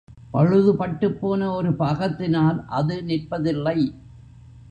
[0.31, 3.77] பழுது பட்டுப்போன ஒரு பாகத்தினால் அது நிற்பதில்லை.